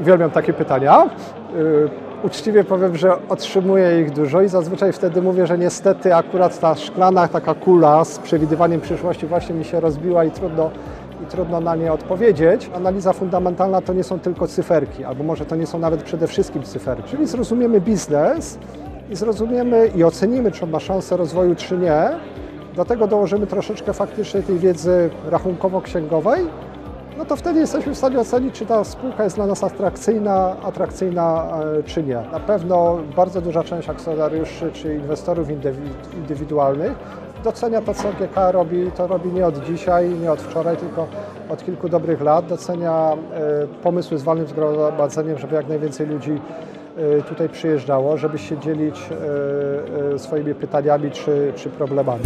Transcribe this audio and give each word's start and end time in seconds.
Uwielbiam 0.00 0.30
takie 0.30 0.52
pytania. 0.52 1.10
Yy, 1.56 1.90
Uczciwie 2.24 2.64
powiem, 2.64 2.96
że 2.96 3.28
otrzymuję 3.28 4.00
ich 4.00 4.10
dużo 4.10 4.42
i 4.42 4.48
zazwyczaj 4.48 4.92
wtedy 4.92 5.22
mówię, 5.22 5.46
że 5.46 5.58
niestety 5.58 6.14
akurat 6.14 6.60
ta 6.60 6.74
szklana 6.74 7.28
taka 7.28 7.54
kula 7.54 8.04
z 8.04 8.18
przewidywaniem 8.18 8.80
przyszłości 8.80 9.26
właśnie 9.26 9.54
mi 9.54 9.64
się 9.64 9.80
rozbiła 9.80 10.24
i 10.24 10.30
trudno, 10.30 10.70
i 11.22 11.26
trudno 11.26 11.60
na 11.60 11.76
nie 11.76 11.92
odpowiedzieć. 11.92 12.70
Analiza 12.76 13.12
fundamentalna 13.12 13.80
to 13.80 13.92
nie 13.92 14.04
są 14.04 14.18
tylko 14.18 14.46
cyferki, 14.46 15.04
albo 15.04 15.24
może 15.24 15.44
to 15.44 15.56
nie 15.56 15.66
są 15.66 15.78
nawet 15.78 16.02
przede 16.02 16.26
wszystkim 16.26 16.62
cyferki. 16.62 17.02
Czyli 17.10 17.26
zrozumiemy 17.26 17.80
biznes 17.80 18.58
i 19.10 19.16
zrozumiemy 19.16 19.90
i 19.96 20.04
ocenimy, 20.04 20.52
czy 20.52 20.64
on 20.64 20.70
ma 20.70 20.80
szansę 20.80 21.16
rozwoju, 21.16 21.54
czy 21.54 21.78
nie. 21.78 22.08
Do 22.76 22.84
tego 22.84 23.06
dołożymy 23.06 23.46
troszeczkę 23.46 23.92
faktycznie 23.92 24.42
tej 24.42 24.58
wiedzy 24.58 25.10
rachunkowo-księgowej, 25.30 26.46
no 27.18 27.24
to 27.24 27.36
wtedy 27.36 27.60
jesteśmy 27.60 27.94
w 27.94 27.98
stanie 27.98 28.18
ocenić, 28.18 28.54
czy 28.54 28.66
ta 28.66 28.84
spółka 28.84 29.24
jest 29.24 29.36
dla 29.36 29.46
nas 29.46 29.64
atrakcyjna, 29.64 30.56
atrakcyjna 30.62 31.46
e, 31.78 31.82
czy 31.82 32.02
nie. 32.02 32.22
Na 32.32 32.40
pewno 32.40 32.98
bardzo 33.16 33.40
duża 33.40 33.64
część 33.64 33.88
akcjonariuszy 33.88 34.72
czy 34.72 34.94
inwestorów 34.94 35.48
indywidualnych 36.14 36.92
docenia 37.44 37.82
to, 37.82 37.94
co 37.94 38.08
GK 38.12 38.52
robi, 38.52 38.90
to 38.96 39.06
robi 39.06 39.32
nie 39.32 39.46
od 39.46 39.64
dzisiaj, 39.64 40.08
nie 40.10 40.32
od 40.32 40.40
wczoraj, 40.40 40.76
tylko 40.76 41.06
od 41.48 41.64
kilku 41.64 41.88
dobrych 41.88 42.20
lat. 42.20 42.46
Docenia 42.46 43.12
e, 43.12 43.66
pomysły 43.82 44.18
z 44.18 44.22
walnym 44.22 44.46
zgromadzeniem, 44.46 45.38
żeby 45.38 45.54
jak 45.54 45.68
najwięcej 45.68 46.06
ludzi 46.06 46.40
e, 46.96 47.22
tutaj 47.22 47.48
przyjeżdżało, 47.48 48.16
żeby 48.16 48.38
się 48.38 48.58
dzielić 48.58 49.08
swoimi 50.16 50.54
pytaniami 50.54 51.10
czy, 51.10 51.52
czy 51.56 51.70
problemami. 51.70 52.24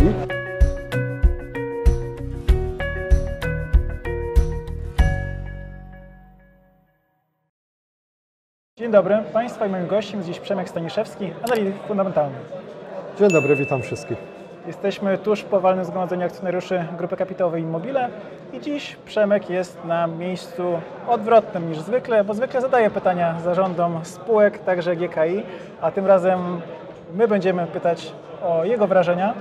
Dzień 8.79 8.91
dobry 8.91 9.19
Państwa 9.33 9.67
i 9.67 9.69
moim 9.69 9.87
gościem 9.87 10.17
jest 10.17 10.29
dziś 10.29 10.41
Przemek 10.41 10.69
Staniszewski, 10.69 11.31
analityk 11.47 11.83
fundamentalny. 11.83 12.37
Dzień 13.19 13.29
dobry, 13.29 13.57
witam 13.57 13.83
wszystkich. 13.83 14.19
Jesteśmy 14.67 15.19
tuż 15.19 15.43
po 15.43 15.61
walnym 15.61 15.85
zgromadzeniu 15.85 16.27
akcjonariuszy 16.27 16.85
Grupy 16.99 17.17
Kapitałowej 17.17 17.63
Immobile 17.63 18.09
i 18.53 18.61
dziś 18.61 18.97
Przemek 18.97 19.51
jest 19.51 19.85
na 19.85 20.07
miejscu 20.07 20.81
odwrotnym 21.09 21.71
niż 21.71 21.79
zwykle, 21.79 22.25
bo 22.25 22.35
zwykle 22.35 22.61
zadaje 22.61 22.91
pytania 22.91 23.41
zarządom 23.45 24.01
spółek, 24.05 24.59
także 24.59 24.97
GKI, 24.97 25.43
a 25.81 25.91
tym 25.91 26.07
razem 26.07 26.61
my 27.15 27.29
będziemy 27.29 27.67
pytać 27.67 28.13
o 28.43 28.65
jego 28.65 28.87
wrażenia. 28.87 29.35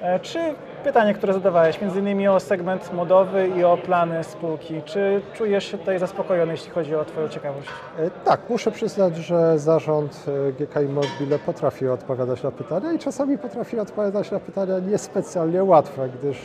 E, 0.00 0.20
czy 0.20 0.38
pytanie, 0.84 1.14
które 1.14 1.32
zadawałeś, 1.32 1.80
między 1.80 2.00
innymi 2.00 2.28
o 2.28 2.40
segment 2.40 2.92
modowy 2.92 3.48
i 3.48 3.64
o 3.64 3.76
plany 3.76 4.24
spółki. 4.24 4.82
Czy 4.84 5.20
czujesz 5.34 5.64
się 5.64 5.78
tutaj 5.78 5.98
zaspokojony, 5.98 6.52
jeśli 6.52 6.70
chodzi 6.70 6.94
o 6.94 7.04
Twoją 7.04 7.28
ciekawość? 7.28 7.68
E, 7.98 8.10
tak, 8.10 8.40
muszę 8.48 8.70
przyznać, 8.70 9.16
że 9.16 9.58
zarząd 9.58 10.24
e, 10.48 10.52
GKI 10.52 10.88
Mobile 10.88 11.38
potrafi 11.38 11.88
odpowiadać 11.88 12.42
na 12.42 12.50
pytania 12.50 12.92
i 12.92 12.98
czasami 12.98 13.38
potrafi 13.38 13.78
odpowiadać 13.78 14.30
na 14.30 14.40
pytania 14.40 14.78
niespecjalnie 14.78 15.64
łatwe, 15.64 16.08
gdyż 16.18 16.38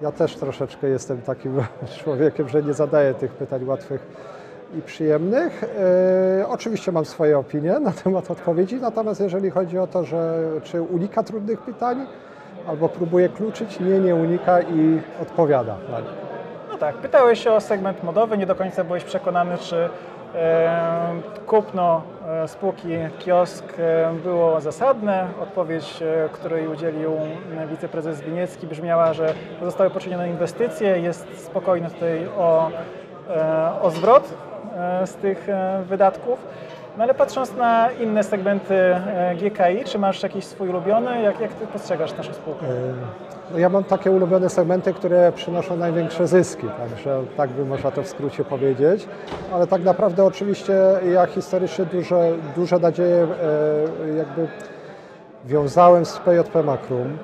ja 0.00 0.12
też 0.12 0.36
troszeczkę 0.36 0.88
jestem 0.88 1.22
takim 1.22 1.62
człowiekiem, 2.02 2.48
że 2.48 2.62
nie 2.62 2.74
zadaję 2.74 3.14
tych 3.14 3.32
pytań 3.32 3.64
łatwych 3.64 4.06
i 4.78 4.82
przyjemnych. 4.82 5.64
E, 6.40 6.48
oczywiście 6.48 6.92
mam 6.92 7.04
swoje 7.04 7.38
opinie 7.38 7.80
na 7.88 7.92
temat 7.92 8.30
odpowiedzi, 8.30 8.76
natomiast 8.76 9.20
jeżeli 9.20 9.50
chodzi 9.50 9.78
o 9.78 9.86
to, 9.86 10.04
że 10.04 10.44
czy 10.64 10.82
unika 10.82 11.22
trudnych 11.22 11.60
pytań, 11.60 12.06
albo 12.68 12.88
próbuje 12.88 13.28
kluczyć, 13.28 13.80
nie, 13.80 13.98
nie 13.98 14.14
unika 14.14 14.60
i 14.60 15.00
odpowiada 15.22 15.76
na 15.90 16.00
nie. 16.00 16.06
No 16.68 16.78
tak, 16.78 16.96
pytałeś 16.96 17.46
o 17.46 17.60
segment 17.60 18.02
modowy, 18.02 18.38
nie 18.38 18.46
do 18.46 18.54
końca 18.54 18.84
byłeś 18.84 19.04
przekonany, 19.04 19.58
czy 19.58 19.88
e, 20.34 21.20
kupno 21.46 22.02
e, 22.28 22.48
spółki 22.48 22.88
Kiosk 23.18 23.64
e, 23.78 24.12
było 24.22 24.60
zasadne. 24.60 25.26
Odpowiedź, 25.42 26.02
e, 26.02 26.28
której 26.32 26.68
udzielił 26.68 27.12
wiceprezes 27.70 28.20
Winiecki 28.20 28.66
brzmiała, 28.66 29.12
że 29.12 29.34
zostały 29.62 29.90
poczynione 29.90 30.28
inwestycje, 30.28 31.00
jest 31.00 31.44
spokojny 31.44 31.90
tutaj 31.90 32.28
o, 32.38 32.70
o 33.82 33.90
zwrot 33.90 34.34
z 35.04 35.14
tych 35.14 35.46
wydatków. 35.84 36.38
No 36.98 37.04
ale 37.04 37.14
patrząc 37.14 37.56
na 37.56 37.92
inne 37.92 38.24
segmenty 38.24 38.74
e, 38.74 39.34
GKI, 39.36 39.84
czy 39.84 39.98
masz 39.98 40.22
jakiś 40.22 40.44
swój 40.44 40.68
ulubiony? 40.68 41.22
Jak, 41.22 41.40
jak 41.40 41.52
ty 41.52 41.66
postrzegasz 41.66 42.16
naszą 42.16 42.32
spółkę? 42.32 42.66
E, 42.66 42.70
no 43.52 43.58
ja 43.58 43.68
mam 43.68 43.84
takie 43.84 44.10
ulubione 44.10 44.50
segmenty, 44.50 44.94
które 44.94 45.32
przynoszą 45.32 45.76
największe 45.76 46.26
zyski, 46.26 46.66
także 46.78 47.22
tak 47.36 47.50
by 47.50 47.64
można 47.64 47.90
to 47.90 48.02
w 48.02 48.08
skrócie 48.08 48.44
powiedzieć. 48.44 49.08
Ale 49.52 49.66
tak 49.66 49.84
naprawdę 49.84 50.24
oczywiście 50.24 50.72
ja 51.12 51.26
historycznie 51.26 51.84
duże, 51.84 52.32
duże 52.56 52.78
nadzieje 52.78 53.22
e, 53.22 54.16
jakby 54.16 54.48
wiązałem 55.44 56.04
z 56.04 56.18
PJP 56.18 56.62
Makrum. 56.62 57.18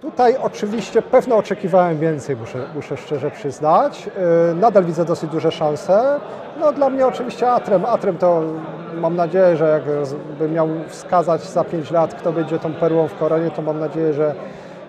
Tutaj 0.00 0.36
oczywiście 0.42 1.02
pewno 1.02 1.36
oczekiwałem 1.36 1.98
więcej, 1.98 2.36
muszę, 2.36 2.58
muszę 2.74 2.96
szczerze 2.96 3.30
przyznać. 3.30 4.10
Y, 4.50 4.54
nadal 4.54 4.84
widzę 4.84 5.04
dosyć 5.04 5.30
duże 5.30 5.52
szanse. 5.52 6.20
No 6.60 6.72
dla 6.72 6.90
mnie 6.90 7.06
oczywiście 7.06 7.50
Atrem. 7.50 7.84
Atrem 7.84 8.18
to 8.18 8.42
mam 8.94 9.16
nadzieję, 9.16 9.56
że 9.56 9.68
jakbym 9.68 10.52
miał 10.52 10.68
wskazać 10.88 11.42
za 11.42 11.64
5 11.64 11.90
lat, 11.90 12.14
kto 12.14 12.32
będzie 12.32 12.58
tą 12.58 12.74
perłą 12.74 13.08
w 13.08 13.18
koronie, 13.18 13.50
to 13.50 13.62
mam 13.62 13.80
nadzieję, 13.80 14.12
że, 14.12 14.34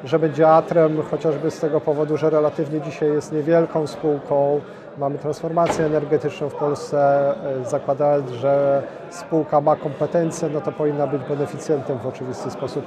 że 0.04 0.20
będzie 0.20 0.50
Atrem, 0.50 1.02
chociażby 1.12 1.52
z 1.52 1.60
tego 1.60 1.82
powodu, 1.82 2.18
że 2.18 2.30
relatywnie 2.30 2.82
dzisiaj 2.82 3.10
jest 3.10 3.32
niewielką 3.32 3.88
spółką. 3.88 4.62
Mamy 4.98 5.18
transformację 5.18 5.86
energetyczną 5.86 6.50
w 6.50 6.56
Polsce. 6.56 7.34
Y, 7.62 7.70
zakładając, 7.70 8.32
że 8.32 8.84
spółka 9.10 9.62
ma 9.62 9.76
kompetencje, 9.76 10.50
no 10.54 10.62
to 10.62 10.72
powinna 10.72 11.08
być 11.08 11.22
beneficjentem 11.24 11.98
w 11.98 12.08
oczywisty 12.08 12.52
sposób 12.52 12.86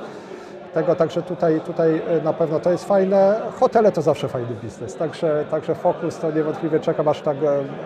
tego, 0.74 0.94
także 0.94 1.22
tutaj, 1.22 1.60
tutaj 1.60 2.02
y, 2.18 2.22
na 2.22 2.32
pewno 2.32 2.60
to 2.60 2.70
jest 2.70 2.84
fajne. 2.84 3.40
Hotele 3.60 3.92
to 3.92 4.02
zawsze 4.02 4.28
fajny 4.28 4.54
biznes, 4.62 4.96
także, 4.96 5.44
także 5.50 5.74
fokus 5.74 6.18
to 6.18 6.30
niewątpliwie 6.30 6.80
czekam, 6.80 7.08
aż 7.08 7.20
ta, 7.20 7.32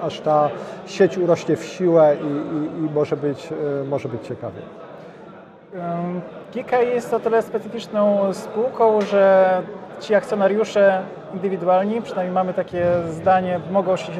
aż 0.02 0.20
ta 0.20 0.50
sieć 0.86 1.18
urośnie 1.18 1.56
w 1.56 1.64
siłę 1.64 2.16
i, 2.20 2.26
i, 2.26 2.86
i 2.86 2.90
może, 2.94 3.16
być, 3.16 3.52
y, 3.52 3.84
może 3.84 4.08
być 4.08 4.26
ciekawie. 4.26 4.60
Kika 6.52 6.78
jest 6.82 7.14
o 7.14 7.20
tyle 7.20 7.42
specyficzną 7.42 8.32
spółką, 8.32 9.00
że 9.00 9.62
ci 10.00 10.14
akcjonariusze 10.14 11.02
indywidualni, 11.34 12.02
przynajmniej 12.02 12.34
mamy 12.34 12.54
takie 12.54 12.86
zdanie, 13.10 13.60
mogą 13.70 13.96
się 13.96 14.12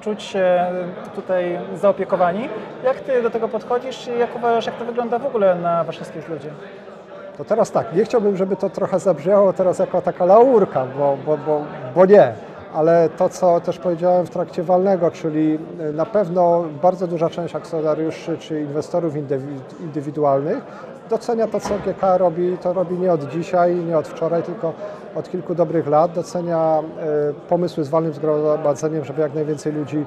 czuć 0.00 0.22
się 0.22 0.66
tutaj 1.14 1.58
zaopiekowani. 1.74 2.48
Jak 2.84 3.00
Ty 3.00 3.22
do 3.22 3.30
tego 3.30 3.48
podchodzisz 3.48 4.08
i 4.08 4.18
jak 4.18 4.36
uważasz, 4.36 4.66
jak 4.66 4.76
to 4.76 4.84
wygląda 4.84 5.18
w 5.18 5.26
ogóle 5.26 5.54
na 5.54 5.84
Warszawskiej 5.84 6.22
Ludzie? 6.28 6.50
To 7.38 7.44
teraz 7.44 7.70
tak, 7.70 7.96
nie 7.96 8.04
chciałbym, 8.04 8.36
żeby 8.36 8.56
to 8.56 8.70
trochę 8.70 8.98
zabrzmiało 8.98 9.52
teraz 9.52 9.78
jako 9.78 10.02
taka 10.02 10.24
laurka, 10.24 10.86
bo, 10.98 11.18
bo, 11.26 11.36
bo, 11.46 11.64
bo 11.94 12.06
nie. 12.06 12.32
Ale 12.74 13.08
to, 13.08 13.28
co 13.28 13.60
też 13.60 13.78
powiedziałem 13.78 14.26
w 14.26 14.30
trakcie 14.30 14.62
walnego, 14.62 15.10
czyli 15.10 15.58
e, 15.80 15.92
na 15.92 16.06
pewno 16.06 16.64
bardzo 16.82 17.06
duża 17.06 17.30
część 17.30 17.54
akcjonariuszy 17.54 18.38
czy 18.38 18.60
inwestorów 18.60 19.14
indywidualnych 19.80 20.62
docenia 21.08 21.46
to, 21.46 21.60
co 21.60 21.74
GK 21.86 22.18
robi, 22.18 22.56
to 22.62 22.72
robi 22.72 22.98
nie 22.98 23.12
od 23.12 23.28
dzisiaj, 23.28 23.74
nie 23.76 23.98
od 23.98 24.08
wczoraj, 24.08 24.42
tylko 24.42 24.72
od 25.14 25.30
kilku 25.30 25.54
dobrych 25.54 25.86
lat. 25.86 26.12
Docenia 26.12 26.78
e, 26.78 27.32
pomysły 27.48 27.84
z 27.84 27.88
walnym 27.88 28.12
zgromadzeniem, 28.12 29.04
żeby 29.04 29.20
jak 29.20 29.34
najwięcej 29.34 29.72
ludzi 29.72 30.04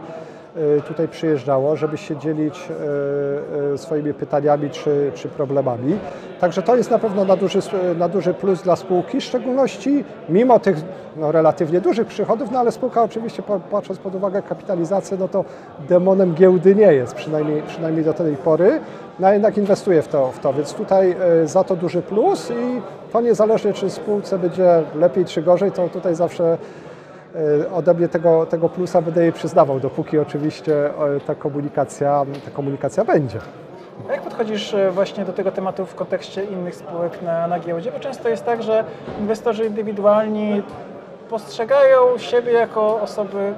tutaj 0.87 1.07
przyjeżdżało, 1.07 1.75
żeby 1.75 1.97
się 1.97 2.17
dzielić 2.17 2.69
y, 2.69 3.73
y, 3.73 3.77
swoimi 3.77 4.13
pytaniami 4.13 4.69
czy, 4.69 5.11
czy 5.15 5.29
problemami. 5.29 5.99
Także 6.39 6.61
to 6.61 6.75
jest 6.75 6.91
na 6.91 6.99
pewno 6.99 7.25
na 7.25 7.35
duży, 7.35 7.59
na 7.97 8.09
duży 8.09 8.33
plus 8.33 8.61
dla 8.61 8.75
spółki, 8.75 9.19
w 9.19 9.23
szczególności 9.23 10.05
mimo 10.29 10.59
tych 10.59 10.77
no, 11.17 11.31
relatywnie 11.31 11.81
dużych 11.81 12.07
przychodów, 12.07 12.51
no 12.51 12.59
ale 12.59 12.71
spółka 12.71 13.03
oczywiście 13.03 13.43
patrząc 13.71 13.99
pod 13.99 14.15
uwagę 14.15 14.41
kapitalizację, 14.41 15.17
no 15.19 15.27
to 15.27 15.45
demonem 15.89 16.33
giełdy 16.33 16.75
nie 16.75 16.93
jest, 16.93 17.15
przynajmniej, 17.15 17.61
przynajmniej 17.61 18.05
do 18.05 18.13
tej 18.13 18.35
pory, 18.35 18.79
no 19.19 19.33
jednak 19.33 19.57
inwestuje 19.57 20.01
w 20.01 20.07
to, 20.07 20.31
w 20.31 20.39
to, 20.39 20.53
więc 20.53 20.73
tutaj 20.73 21.15
za 21.45 21.63
to 21.63 21.75
duży 21.75 22.01
plus 22.01 22.51
i 22.51 22.81
to 23.11 23.21
niezależnie 23.21 23.73
czy 23.73 23.89
spółce 23.89 24.39
będzie 24.39 24.83
lepiej 24.95 25.25
czy 25.25 25.41
gorzej, 25.41 25.71
to 25.71 25.89
tutaj 25.89 26.15
zawsze 26.15 26.57
E, 26.90 26.90
ode 27.73 27.93
mnie 27.93 28.07
tego, 28.07 28.45
tego 28.45 28.69
plusa 28.69 29.01
będę 29.01 29.21
jej 29.21 29.31
przyznawał, 29.31 29.79
dopóki 29.79 30.19
oczywiście 30.19 30.85
e, 30.85 31.19
ta 31.27 31.35
komunikacja, 31.35 32.25
ta 32.45 32.51
komunikacja 32.51 33.05
będzie. 33.05 33.39
A 34.09 34.11
jak 34.11 34.21
podchodzisz 34.21 34.73
e, 34.73 34.91
właśnie 34.91 35.25
do 35.25 35.33
tego 35.33 35.51
tematu 35.51 35.85
w 35.85 35.95
kontekście 35.95 36.43
innych 36.43 36.75
spółek 36.75 37.21
na, 37.21 37.47
na 37.47 37.59
giełdzie? 37.59 37.91
Bo 37.91 37.99
często 37.99 38.29
jest 38.29 38.45
tak, 38.45 38.63
że 38.63 38.83
inwestorzy 39.19 39.65
indywidualni 39.65 40.63
postrzegają 41.29 42.17
siebie 42.17 42.51
jako 42.51 43.01
osoby 43.01 43.53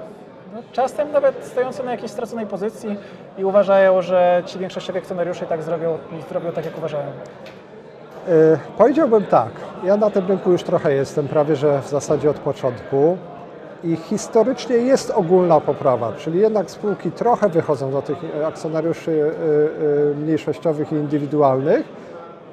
no, 0.53 0.59
czasem 0.71 1.11
nawet 1.11 1.45
stojące 1.45 1.83
na 1.83 1.91
jakiejś 1.91 2.11
straconej 2.11 2.45
pozycji 2.45 2.97
i 3.37 3.45
uważają, 3.45 4.01
że 4.01 4.43
ci 4.45 4.59
większościowi 4.59 4.99
akcjonariusze 4.99 5.45
i 5.45 5.47
tak 5.47 5.63
zrobią, 5.63 5.97
zrobią 6.29 6.51
tak, 6.51 6.65
jak 6.65 6.77
uważają. 6.77 7.05
Yy, 8.27 8.33
powiedziałbym 8.77 9.25
tak. 9.25 9.51
Ja 9.83 9.97
na 9.97 10.09
tym 10.09 10.27
rynku 10.27 10.51
już 10.51 10.63
trochę 10.63 10.93
jestem, 10.93 11.27
prawie 11.27 11.55
że 11.55 11.81
w 11.81 11.87
zasadzie 11.87 12.29
od 12.29 12.39
początku. 12.39 13.17
I 13.83 13.95
historycznie 13.95 14.75
jest 14.75 15.11
ogólna 15.11 15.59
poprawa, 15.59 16.11
czyli 16.13 16.39
jednak 16.39 16.71
spółki 16.71 17.11
trochę 17.11 17.49
wychodzą 17.49 17.91
do 17.91 18.01
tych 18.01 18.17
akcjonariuszy 18.47 19.11
e, 19.11 20.11
e, 20.11 20.15
mniejszościowych 20.15 20.91
i 20.91 20.95
indywidualnych. 20.95 21.83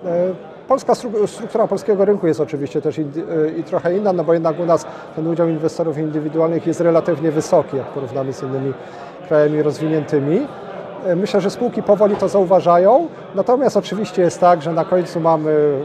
E, 0.05 0.29
Polska 0.69 0.93
stru- 0.93 1.27
struktura 1.27 1.67
polskiego 1.67 2.05
rynku 2.05 2.27
jest 2.27 2.41
oczywiście 2.41 2.81
też 2.81 2.99
e, 2.99 3.03
i 3.59 3.65
trochę 3.65 3.97
inna, 3.97 4.13
no 4.13 4.25
bo 4.25 4.33
jednak 4.33 4.61
u 4.61 4.67
nas 4.67 4.87
ten 5.17 5.27
udział 5.27 5.49
inwestorów 5.49 5.99
indywidualnych 5.99 6.67
jest 6.67 6.81
relatywnie 6.81 7.31
wysoki, 7.31 7.77
jak 7.77 7.87
porównamy 7.87 8.33
z 8.33 8.43
innymi 8.43 8.73
krajami 9.29 9.63
rozwiniętymi. 9.63 10.47
E, 11.07 11.17
Myślę, 11.17 11.41
że 11.41 11.51
spółki 11.51 11.83
powoli 11.83 12.17
to 12.17 12.29
zauważają, 12.29 13.07
natomiast 13.35 13.77
oczywiście 13.77 14.23
jest 14.23 14.41
tak, 14.41 14.63
że 14.63 14.73
na 14.73 14.85
końcu 14.85 15.21
mamy 15.21 15.81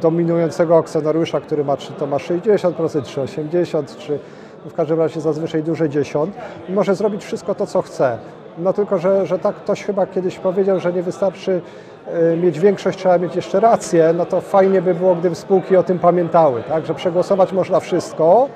dominującego 0.00 0.76
akcjonariusza, 0.78 1.40
który 1.40 1.64
ma 1.64 1.76
czy 1.76 1.92
to 1.92 2.06
ma 2.06 2.16
60%, 2.16 3.02
czy 3.02 3.20
80%, 3.20 3.96
czy 3.98 4.18
w 4.66 4.74
każdym 4.74 4.98
razie 4.98 5.20
zazwyczaj 5.20 5.62
10 5.88 6.30
i 6.68 6.72
może 6.72 6.94
zrobić 6.94 7.24
wszystko 7.24 7.54
to, 7.54 7.66
co 7.66 7.82
chce. 7.82 8.18
No 8.58 8.72
tylko, 8.72 8.98
że, 8.98 9.26
że 9.26 9.38
tak 9.38 9.56
ktoś 9.56 9.84
chyba 9.84 10.06
kiedyś 10.06 10.38
powiedział, 10.38 10.80
że 10.80 10.92
nie 10.92 11.02
wystarczy 11.02 11.60
e, 12.06 12.36
mieć 12.36 12.60
większość, 12.60 12.98
trzeba 12.98 13.18
mieć 13.18 13.36
jeszcze 13.36 13.60
rację, 13.60 14.14
no 14.16 14.26
to 14.26 14.40
fajnie 14.40 14.82
by 14.82 14.94
było, 14.94 15.14
gdyby 15.14 15.34
spółki 15.34 15.76
o 15.76 15.82
tym 15.82 15.98
pamiętały, 15.98 16.62
tak? 16.62 16.86
że 16.86 16.94
przegłosować 16.94 17.52
można 17.52 17.80
wszystko, 17.80 18.48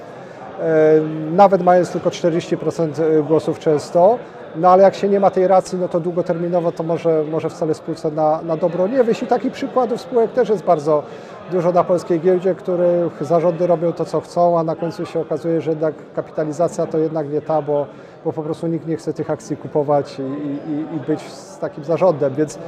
nawet 1.32 1.62
mając 1.62 1.90
tylko 1.90 2.10
40% 2.10 3.26
głosów 3.26 3.58
często, 3.58 4.18
no 4.56 4.68
ale 4.70 4.82
jak 4.82 4.94
się 4.94 5.08
nie 5.08 5.20
ma 5.20 5.30
tej 5.30 5.46
racji, 5.46 5.78
no 5.78 5.88
to 5.88 6.00
długoterminowo 6.00 6.72
to 6.72 6.82
może, 6.82 7.24
może 7.30 7.50
wcale 7.50 7.74
spółce 7.74 8.10
na, 8.10 8.42
na 8.42 8.56
dobro 8.56 8.86
nie 8.86 9.04
wyjść. 9.04 9.22
I 9.22 9.26
takich 9.26 9.52
przykładów 9.52 10.00
spółek 10.00 10.32
też 10.32 10.48
jest 10.48 10.64
bardzo 10.64 11.02
dużo 11.50 11.72
na 11.72 11.84
polskiej 11.84 12.20
giełdzie, 12.20 12.54
których 12.54 13.24
zarządy 13.24 13.66
robią 13.66 13.92
to, 13.92 14.04
co 14.04 14.20
chcą, 14.20 14.58
a 14.58 14.64
na 14.64 14.76
końcu 14.76 15.06
się 15.06 15.20
okazuje, 15.20 15.60
że 15.60 15.70
jednak 15.70 15.94
kapitalizacja 16.14 16.86
to 16.86 16.98
jednak 16.98 17.30
nie 17.30 17.40
ta, 17.40 17.62
bo, 17.62 17.86
bo 18.24 18.32
po 18.32 18.42
prostu 18.42 18.66
nikt 18.66 18.86
nie 18.86 18.96
chce 18.96 19.12
tych 19.12 19.30
akcji 19.30 19.56
kupować 19.56 20.18
i, 20.18 20.22
i, 20.70 20.96
i 20.96 21.00
być 21.06 21.20
z 21.20 21.58
takim 21.58 21.84
zarządem. 21.84 22.34
Więc 22.34 22.58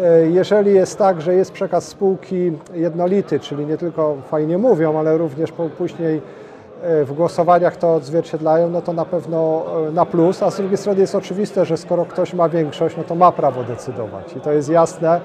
e, 0.00 0.30
jeżeli 0.30 0.74
jest 0.74 0.98
tak, 0.98 1.20
że 1.20 1.34
jest 1.34 1.52
przekaz 1.52 1.88
spółki 1.88 2.52
jednolity, 2.74 3.40
czyli 3.40 3.66
nie 3.66 3.76
tylko 3.76 4.16
fajnie 4.30 4.58
mówią, 4.58 4.98
ale 4.98 5.18
również 5.18 5.52
później 5.78 6.16
e, 6.16 6.45
w 6.82 7.12
głosowaniach 7.12 7.76
to 7.76 7.94
odzwierciedlają, 7.94 8.70
no 8.70 8.82
to 8.82 8.92
na 8.92 9.04
pewno 9.04 9.64
e, 9.88 9.92
na 9.92 10.06
plus, 10.06 10.42
a 10.42 10.50
z 10.50 10.56
drugiej 10.56 10.76
strony 10.76 11.00
jest 11.00 11.14
oczywiste, 11.14 11.64
że 11.64 11.76
skoro 11.76 12.04
ktoś 12.04 12.34
ma 12.34 12.48
większość, 12.48 12.96
no 12.96 13.04
to 13.04 13.14
ma 13.14 13.32
prawo 13.32 13.64
decydować 13.64 14.36
i 14.36 14.40
to 14.40 14.52
jest 14.52 14.68
jasne. 14.68 15.20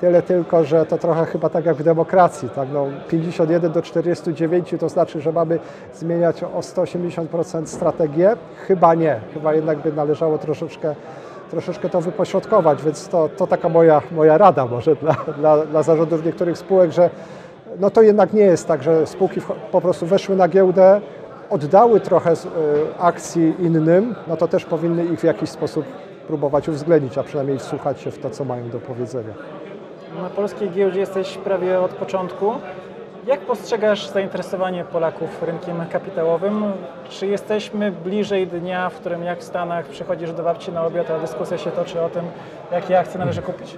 Tyle 0.00 0.22
tylko, 0.22 0.64
że 0.64 0.86
to 0.86 0.98
trochę 0.98 1.26
chyba 1.26 1.48
tak 1.48 1.64
jak 1.64 1.76
w 1.76 1.82
demokracji, 1.82 2.48
tak? 2.48 2.68
No 2.72 2.86
51 3.08 3.72
do 3.72 3.82
49 3.82 4.74
to 4.80 4.88
znaczy, 4.88 5.20
że 5.20 5.32
mamy 5.32 5.58
zmieniać 5.94 6.42
o 6.42 6.60
180% 6.60 7.66
strategię? 7.66 8.36
Chyba 8.66 8.94
nie. 8.94 9.20
Chyba 9.34 9.54
jednak 9.54 9.78
by 9.78 9.92
należało 9.92 10.38
troszeczkę, 10.38 10.94
troszeczkę 11.50 11.88
to 11.88 12.00
wypośrodkować, 12.00 12.82
więc 12.82 13.08
to, 13.08 13.28
to 13.36 13.46
taka 13.46 13.68
moja, 13.68 14.02
moja 14.12 14.38
rada 14.38 14.66
może 14.66 14.96
dla, 14.96 15.16
dla, 15.38 15.66
dla 15.66 15.82
zarządów 15.82 16.24
niektórych 16.24 16.58
spółek, 16.58 16.92
że 16.92 17.10
no 17.80 17.90
to 17.90 18.02
jednak 18.02 18.32
nie 18.32 18.42
jest 18.42 18.68
tak, 18.68 18.82
że 18.82 19.06
spółki 19.06 19.40
po 19.72 19.80
prostu 19.80 20.06
weszły 20.06 20.36
na 20.36 20.48
giełdę, 20.48 21.00
oddały 21.50 22.00
trochę 22.00 22.32
y, 22.32 22.36
akcji 22.98 23.54
innym, 23.58 24.14
no 24.28 24.36
to 24.36 24.48
też 24.48 24.64
powinny 24.64 25.04
ich 25.04 25.20
w 25.20 25.24
jakiś 25.24 25.50
sposób 25.50 25.84
próbować 26.26 26.68
uwzględnić, 26.68 27.18
a 27.18 27.22
przynajmniej 27.22 27.58
wsłuchać 27.58 28.00
się 28.00 28.10
w 28.10 28.18
to, 28.18 28.30
co 28.30 28.44
mają 28.44 28.70
do 28.70 28.78
powiedzenia. 28.78 29.34
Na 30.22 30.30
polskiej 30.30 30.70
giełdzie 30.70 31.00
jesteś 31.00 31.38
prawie 31.38 31.80
od 31.80 31.90
początku. 31.90 32.52
Jak 33.26 33.40
postrzegasz 33.40 34.08
zainteresowanie 34.08 34.84
Polaków 34.84 35.42
rynkiem 35.42 35.76
kapitałowym? 35.92 36.72
Czy 37.08 37.26
jesteśmy 37.26 37.92
bliżej 37.92 38.46
dnia, 38.46 38.90
w 38.90 38.94
którym 38.94 39.24
jak 39.24 39.38
w 39.38 39.44
Stanach 39.44 39.86
przychodzisz 39.86 40.32
do 40.32 40.42
babci 40.42 40.72
na 40.72 40.86
obiad, 40.86 41.10
a 41.10 41.18
dyskusja 41.18 41.58
się 41.58 41.70
toczy 41.70 42.02
o 42.02 42.08
tym, 42.08 42.24
jakie 42.72 42.98
akcje 42.98 43.18
należy 43.18 43.42
kupić? 43.42 43.76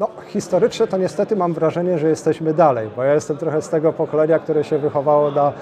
No, 0.00 0.08
historycznie 0.26 0.86
to 0.86 0.96
niestety 0.96 1.36
mam 1.36 1.52
wrażenie, 1.52 1.98
że 1.98 2.08
jesteśmy 2.08 2.54
dalej, 2.54 2.88
bo 2.96 3.04
ja 3.04 3.14
jestem 3.14 3.36
trochę 3.36 3.62
z 3.62 3.68
tego 3.68 3.92
pokolenia, 3.92 4.38
które 4.38 4.64
się 4.64 4.78
wychowało 4.78 5.30
na 5.30 5.52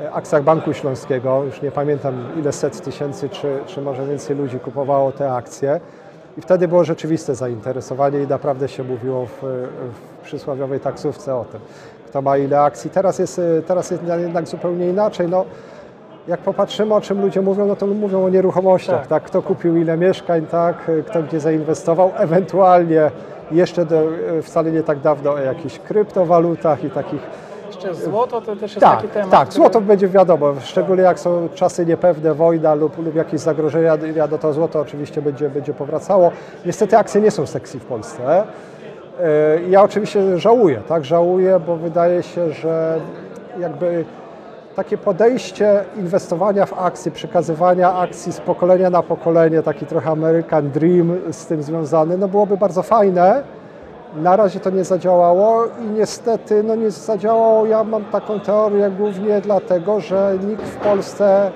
e, 0.00 0.12
akcjach 0.12 0.42
Banku 0.42 0.72
Śląskiego. 0.72 1.44
Już 1.44 1.62
nie 1.62 1.70
pamiętam 1.70 2.14
ile 2.36 2.52
set 2.52 2.80
tysięcy, 2.80 3.28
czy, 3.28 3.58
czy 3.66 3.82
może 3.82 4.06
więcej 4.06 4.36
ludzi 4.36 4.58
kupowało 4.60 5.12
te 5.12 5.32
akcje. 5.32 5.80
I 6.38 6.40
wtedy 6.40 6.68
było 6.68 6.84
rzeczywiste 6.84 7.34
zainteresowanie 7.34 8.22
i 8.22 8.26
naprawdę 8.26 8.68
się 8.68 8.84
mówiło 8.84 9.26
w, 9.26 9.42
w 9.92 10.22
przysłowiowej 10.22 10.80
taksówce 10.80 11.36
o 11.36 11.44
tym, 11.44 11.60
kto 12.06 12.22
ma 12.22 12.36
ile 12.36 12.60
akcji. 12.60 12.90
Teraz 12.90 13.18
jest, 13.18 13.38
e, 13.38 13.62
teraz 13.62 13.90
jest 13.90 14.02
jednak 14.18 14.48
zupełnie 14.48 14.88
inaczej. 14.88 15.28
No, 15.28 15.44
jak 16.28 16.40
popatrzymy, 16.40 16.94
o 16.94 17.00
czym 17.00 17.22
ludzie 17.22 17.40
mówią, 17.42 17.66
no 17.66 17.76
to 17.76 17.86
mówią 17.86 18.24
o 18.24 18.28
nieruchomościach, 18.28 18.98
Tak. 19.00 19.06
tak. 19.06 19.22
Kto 19.22 19.42
kupił 19.42 19.76
ile 19.76 19.96
mieszkań, 19.96 20.46
tak, 20.46 20.76
kto 21.06 21.22
gdzie 21.22 21.40
zainwestował, 21.40 22.10
ewentualnie 22.16 23.10
jeszcze 23.50 23.84
do, 23.84 24.02
wcale 24.42 24.72
nie 24.72 24.82
tak 24.82 24.98
dawno 25.00 25.32
o 25.32 25.38
jakichś 25.38 25.78
kryptowalutach 25.78 26.84
i 26.84 26.90
takich. 26.90 27.20
Jeszcze 27.66 27.94
złoto 27.94 28.40
to 28.40 28.56
też 28.56 28.62
jest 28.74 28.80
Tak, 28.80 28.96
taki 28.96 29.08
temat. 29.08 29.30
tak, 29.30 29.48
który- 29.48 29.54
złoto 29.56 29.80
będzie 29.80 30.08
wiadomo, 30.08 30.46
szczególnie 30.60 31.02
jak 31.02 31.20
są 31.20 31.48
czasy 31.54 31.86
niepewne, 31.86 32.34
wojna 32.34 32.74
lub, 32.74 32.98
lub 32.98 33.14
jakieś 33.14 33.40
zagrożenia, 33.40 33.98
no 34.30 34.38
to 34.38 34.52
złoto 34.52 34.80
oczywiście 34.80 35.22
będzie, 35.22 35.50
będzie 35.50 35.74
powracało. 35.74 36.30
Niestety 36.66 36.98
akcje 36.98 37.20
nie 37.20 37.30
są 37.30 37.46
sexy 37.46 37.78
w 37.78 37.84
Polsce. 37.84 38.42
E, 39.20 39.62
Ja 39.68 39.82
oczywiście 39.82 40.38
żałuję, 40.38 40.80
tak, 40.88 41.04
żałuję, 41.04 41.60
bo 41.66 41.76
wydaje 41.76 42.22
się, 42.22 42.50
że 42.52 43.00
jakby 43.60 44.04
takie 44.78 44.98
podejście 44.98 45.84
inwestowania 45.96 46.66
w 46.66 46.72
akcje, 46.72 47.12
przekazywania 47.12 47.94
akcji 47.94 48.32
z 48.32 48.40
pokolenia 48.40 48.90
na 48.90 49.02
pokolenie, 49.02 49.62
taki 49.62 49.86
trochę 49.86 50.10
American 50.10 50.70
Dream 50.70 51.16
z 51.30 51.46
tym 51.46 51.62
związany, 51.62 52.18
no 52.18 52.28
byłoby 52.28 52.56
bardzo 52.56 52.82
fajne. 52.82 53.42
Na 54.16 54.36
razie 54.36 54.60
to 54.60 54.70
nie 54.70 54.84
zadziałało 54.84 55.64
i 55.66 55.86
niestety 55.98 56.62
no 56.62 56.74
nie 56.74 56.90
zadziałało. 56.90 57.66
Ja 57.66 57.84
mam 57.84 58.04
taką 58.04 58.40
teorię 58.40 58.90
głównie 58.90 59.40
dlatego, 59.40 60.00
że 60.00 60.38
nikt 60.48 60.62
w 60.62 60.76
Polsce 60.76 61.50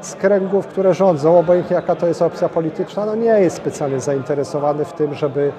z 0.00 0.14
kręgów, 0.14 0.66
które 0.66 0.94
rządzą, 0.94 1.38
obojętnie 1.38 1.76
jaka 1.76 1.96
to 1.96 2.06
jest 2.06 2.22
opcja 2.22 2.48
polityczna, 2.48 3.06
no 3.06 3.14
nie 3.14 3.40
jest 3.40 3.56
specjalnie 3.56 4.00
zainteresowany 4.00 4.84
w 4.84 4.92
tym, 4.92 5.14
żeby 5.14 5.52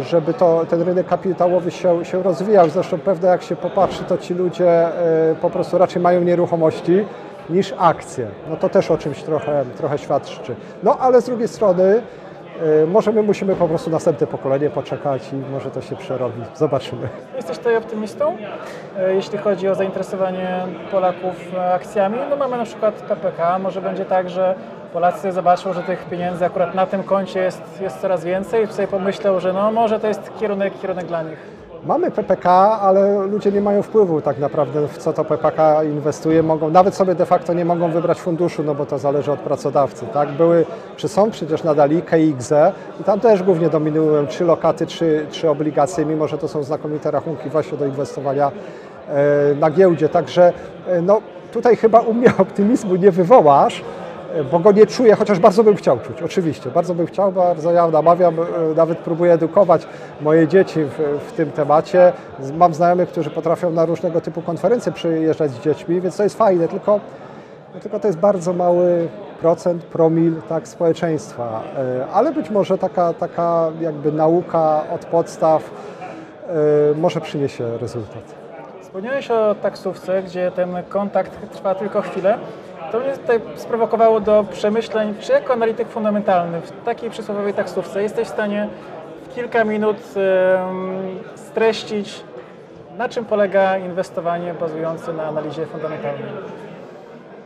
żeby 0.00 0.34
to, 0.34 0.66
ten 0.68 0.82
rynek 0.82 1.06
kapitałowy 1.06 1.70
się, 1.70 2.04
się 2.04 2.22
rozwijał. 2.22 2.68
Zresztą 2.68 2.98
pewnie 2.98 3.28
jak 3.28 3.42
się 3.42 3.56
popatrzy, 3.56 4.04
to 4.04 4.18
ci 4.18 4.34
ludzie 4.34 4.70
e, 4.70 5.34
po 5.42 5.50
prostu 5.50 5.78
raczej 5.78 6.02
mają 6.02 6.20
nieruchomości 6.20 7.04
niż 7.50 7.74
akcje. 7.78 8.26
No 8.48 8.56
to 8.56 8.68
też 8.68 8.90
o 8.90 8.98
czymś 8.98 9.22
trochę, 9.22 9.64
trochę 9.76 9.98
świadczy. 9.98 10.56
No 10.82 10.98
ale 10.98 11.20
z 11.22 11.24
drugiej 11.24 11.48
strony 11.48 12.02
e, 12.82 12.86
może 12.86 13.12
my 13.12 13.22
musimy 13.22 13.56
po 13.56 13.68
prostu 13.68 13.90
następne 13.90 14.26
pokolenie 14.26 14.70
poczekać 14.70 15.32
i 15.32 15.36
może 15.52 15.70
to 15.70 15.80
się 15.80 15.96
przerobi. 15.96 16.42
Zobaczymy. 16.54 17.08
Jesteś 17.36 17.58
tutaj 17.58 17.76
optymistą, 17.76 18.36
e, 18.98 19.14
jeśli 19.14 19.38
chodzi 19.38 19.68
o 19.68 19.74
zainteresowanie 19.74 20.66
Polaków 20.90 21.54
e, 21.54 21.74
akcjami? 21.74 22.18
No 22.30 22.36
mamy 22.36 22.56
na 22.56 22.64
przykład 22.64 22.94
PPK, 22.94 23.58
może 23.58 23.80
będzie 23.80 24.04
tak, 24.04 24.30
że 24.30 24.54
Polacy 24.96 25.32
zobaczą, 25.32 25.72
że 25.72 25.82
tych 25.82 26.04
pieniędzy 26.04 26.44
akurat 26.44 26.74
na 26.74 26.86
tym 26.86 27.02
koncie 27.02 27.40
jest, 27.40 27.62
jest 27.80 28.00
coraz 28.00 28.24
więcej 28.24 28.64
i 28.64 28.66
sobie 28.66 28.88
pomyślą, 28.88 29.40
że 29.40 29.52
no 29.52 29.72
może 29.72 30.00
to 30.00 30.06
jest 30.06 30.32
kierunek, 30.40 30.80
kierunek 30.80 31.06
dla 31.06 31.22
nich. 31.22 31.38
Mamy 31.84 32.10
PPK, 32.10 32.50
ale 32.80 33.26
ludzie 33.26 33.52
nie 33.52 33.60
mają 33.60 33.82
wpływu 33.82 34.20
tak 34.20 34.38
naprawdę 34.38 34.88
w 34.88 34.98
co 34.98 35.12
to 35.12 35.24
PPK 35.24 35.84
inwestuje. 35.84 36.42
Mogą, 36.42 36.70
nawet 36.70 36.94
sobie 36.94 37.14
de 37.14 37.26
facto 37.26 37.54
nie 37.54 37.64
mogą 37.64 37.90
wybrać 37.90 38.20
funduszu, 38.20 38.62
no 38.62 38.74
bo 38.74 38.86
to 38.86 38.98
zależy 38.98 39.32
od 39.32 39.40
pracodawcy. 39.40 40.06
Tak? 40.06 40.28
Były, 40.32 40.66
czy 40.96 41.08
są 41.08 41.30
przecież 41.30 41.64
nadal 41.64 41.90
i 41.90 42.02
KXE 42.02 42.72
i 43.00 43.04
tam 43.04 43.20
też 43.20 43.42
głównie 43.42 43.68
dominują 43.68 44.26
trzy 44.26 44.44
lokaty, 44.44 44.86
trzy, 45.30 45.50
obligacje, 45.50 46.06
mimo 46.06 46.28
że 46.28 46.38
to 46.38 46.48
są 46.48 46.62
znakomite 46.62 47.10
rachunki 47.10 47.50
właśnie 47.50 47.78
do 47.78 47.86
inwestowania 47.86 48.50
e, 49.08 49.54
na 49.54 49.70
giełdzie. 49.70 50.08
Także 50.08 50.52
e, 50.86 51.02
no, 51.02 51.20
tutaj 51.52 51.76
chyba 51.76 52.00
u 52.00 52.14
mnie 52.14 52.28
optymizmu 52.38 52.96
nie 52.96 53.10
wywołasz, 53.10 53.82
bo 54.44 54.58
go 54.58 54.72
nie 54.72 54.86
czuję, 54.86 55.14
chociaż 55.14 55.38
bardzo 55.38 55.64
bym 55.64 55.76
chciał 55.76 55.98
czuć, 55.98 56.22
oczywiście, 56.22 56.70
bardzo 56.70 56.94
bym 56.94 57.06
chciał, 57.06 57.32
bardzo 57.32 57.72
ja 57.72 57.86
namawiam, 57.86 58.40
e, 58.40 58.44
nawet 58.76 58.98
próbuję 58.98 59.32
edukować 59.32 59.86
moje 60.20 60.48
dzieci 60.48 60.84
w, 60.84 61.20
w 61.28 61.32
tym 61.32 61.50
temacie. 61.50 62.12
Mam 62.56 62.74
znajomych, 62.74 63.08
którzy 63.08 63.30
potrafią 63.30 63.70
na 63.70 63.84
różnego 63.84 64.20
typu 64.20 64.42
konferencje 64.42 64.92
przyjeżdżać 64.92 65.50
z 65.50 65.60
dziećmi, 65.60 66.00
więc 66.00 66.16
to 66.16 66.22
jest 66.22 66.38
fajne, 66.38 66.68
tylko, 66.68 67.00
tylko 67.82 68.00
to 68.00 68.06
jest 68.08 68.18
bardzo 68.18 68.52
mały 68.52 69.08
procent, 69.40 69.84
promil 69.84 70.42
tak, 70.48 70.68
społeczeństwa, 70.68 71.62
E, 71.76 72.06
ale 72.12 72.32
być 72.32 72.50
może 72.50 72.78
taka, 72.78 73.12
taka 73.12 73.70
jakby 73.80 74.12
nauka 74.12 74.82
od 74.94 75.04
podstaw 75.04 75.70
e, 76.48 76.94
może 76.94 77.20
przyniesie 77.20 77.78
rezultat. 77.78 78.34
Wspomniałeś 78.80 79.30
o 79.30 79.54
taksówce, 79.54 80.22
gdzie 80.22 80.50
ten 80.50 80.68
kontakt 80.88 81.52
trwa 81.52 81.74
tylko 81.74 82.02
chwilę. 82.02 82.38
To 82.92 83.00
mnie 83.00 83.12
tutaj 83.12 83.40
sprowokowało 83.56 84.20
do 84.20 84.44
przemyśleń, 84.52 85.14
czy 85.20 85.32
jako 85.32 85.52
analityk 85.52 85.88
fundamentalny 85.88 86.60
w 86.60 86.84
takiej 86.84 87.10
przysłowiowej 87.10 87.54
taksówce 87.54 88.02
jesteś 88.02 88.28
w 88.28 88.30
stanie 88.30 88.68
w 89.30 89.34
kilka 89.34 89.64
minut 89.64 89.96
streścić, 91.34 92.24
na 92.98 93.08
czym 93.08 93.24
polega 93.24 93.78
inwestowanie 93.78 94.54
bazujące 94.54 95.12
na 95.12 95.24
analizie 95.24 95.66
fundamentalnej. 95.66 96.24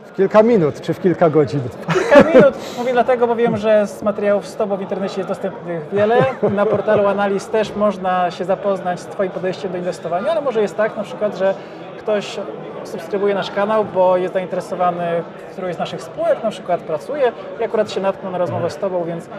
W 0.05 0.13
kilka 0.13 0.43
minut 0.43 0.81
czy 0.81 0.93
w 0.93 0.99
kilka 0.99 1.29
godzin? 1.29 1.61
Kilka 1.93 2.29
minut. 2.29 2.55
Mówię 2.77 2.93
dlatego, 2.93 3.27
bo 3.27 3.35
wiem, 3.35 3.57
że 3.57 3.87
z 3.87 4.03
materiałów 4.03 4.47
z 4.47 4.55
Tobą 4.55 4.77
w 4.77 4.81
internecie 4.81 5.17
jest 5.17 5.29
dostępnych 5.29 5.89
wiele. 5.93 6.17
Na 6.51 6.65
portalu 6.65 7.07
analiz 7.07 7.47
też 7.47 7.75
można 7.75 8.31
się 8.31 8.45
zapoznać 8.45 8.99
z 8.99 9.05
Twoim 9.05 9.31
podejściem 9.31 9.71
do 9.71 9.77
inwestowania, 9.77 10.31
ale 10.31 10.41
może 10.41 10.61
jest 10.61 10.77
tak 10.77 10.97
na 10.97 11.03
przykład, 11.03 11.37
że 11.37 11.53
ktoś 11.99 12.39
subskrybuje 12.83 13.35
nasz 13.35 13.51
kanał, 13.51 13.85
bo 13.85 14.17
jest 14.17 14.33
zainteresowany 14.33 15.23
w 15.49 15.51
którejś 15.51 15.75
z 15.75 15.79
naszych 15.79 16.01
spółek, 16.01 16.43
na 16.43 16.49
przykład 16.51 16.81
pracuje 16.81 17.31
i 17.59 17.63
akurat 17.63 17.91
się 17.91 18.01
natknął 18.01 18.31
na 18.31 18.37
rozmowę 18.37 18.69
z 18.69 18.77
Tobą, 18.77 19.03
więc 19.03 19.29